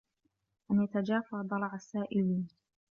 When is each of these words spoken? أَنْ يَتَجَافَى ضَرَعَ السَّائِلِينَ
أَنْ 0.71 0.83
يَتَجَافَى 0.83 1.35
ضَرَعَ 1.35 1.75
السَّائِلِينَ 1.75 2.49